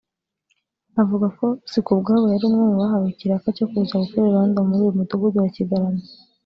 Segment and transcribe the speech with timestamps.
[1.01, 5.37] avuga ko Sikubwabo yari umwe mu bahawe ikiraka cyo kuza gukora irondo muri uyu Mudugudu
[5.43, 6.03] wa Kigarama